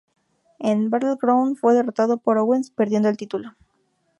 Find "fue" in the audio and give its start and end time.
1.57-1.75